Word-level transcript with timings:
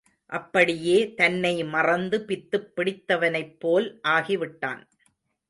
அப்படியே 0.25 1.13
தன்னை 1.13 1.63
மறந்து 1.63 2.25
பித்துப் 2.25 2.71
பிடித்தவனைப்போல் 2.75 3.99
ஆகிவிட்டான். 4.07 4.83